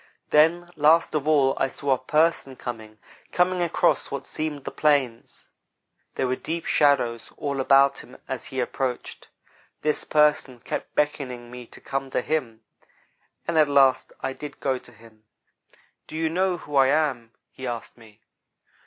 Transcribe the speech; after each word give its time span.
Then, 0.31 0.67
last 0.75 1.13
of 1.13 1.27
all, 1.27 1.53
I 1.59 1.67
saw 1.67 1.91
a 1.93 1.99
'person' 1.99 2.55
coming 2.55 2.97
coming 3.31 3.61
across 3.61 4.09
what 4.09 4.25
seemed 4.25 4.63
the 4.63 4.71
plains. 4.71 5.47
There 6.15 6.25
were 6.25 6.35
deep 6.35 6.65
shadows 6.65 7.31
all 7.37 7.59
about 7.61 7.99
him 7.99 8.17
as 8.27 8.45
he 8.45 8.59
approached. 8.59 9.27
This 9.83 10.03
'person' 10.03 10.61
kept 10.61 10.95
beckoning 10.95 11.51
me 11.51 11.67
to 11.67 11.79
come 11.79 12.09
to 12.09 12.21
him, 12.21 12.61
and 13.47 13.59
at 13.59 13.69
last 13.69 14.11
I 14.21 14.33
did 14.33 14.59
go 14.59 14.79
to 14.79 14.91
him. 14.91 15.23
"'Do 16.07 16.15
you 16.15 16.29
know 16.31 16.57
who 16.57 16.77
I 16.77 16.87
am,' 16.87 17.33
he 17.51 17.67
asked 17.67 17.95
me. 17.95 18.21